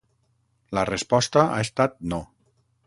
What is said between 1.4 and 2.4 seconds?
ha estat no.